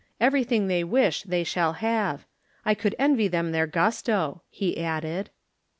Everything 0.19 0.65
they 0.65 0.83
wish 0.83 1.21
they 1.21 1.43
shall 1.43 1.73
have— 1.73 2.25
I 2.65 2.73
could 2.73 2.95
envy 2.97 3.27
them 3.27 3.51
their 3.51 3.67
gusto," 3.67 4.41
he 4.49 4.83
added. 4.83 5.29